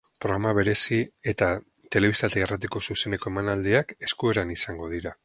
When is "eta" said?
1.33-1.49, 2.31-2.41